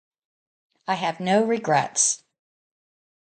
I 0.87 0.95
have 0.95 1.19
no 1.19 1.43
regrets. 1.45 2.23